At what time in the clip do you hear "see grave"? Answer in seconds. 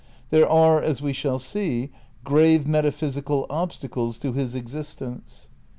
1.37-2.65